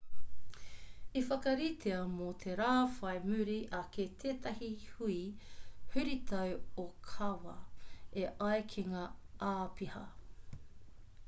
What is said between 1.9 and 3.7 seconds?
mō te rā whai muri